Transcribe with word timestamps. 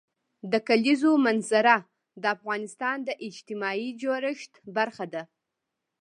د 0.51 0.53
کلیزو 0.67 1.11
منظره 1.25 1.75
د 2.21 2.23
افغانستان 2.35 2.97
د 3.07 3.09
اجتماعي 3.27 3.89
جوړښت 4.01 4.53
برخه 4.77 5.05
ده. 5.13 5.23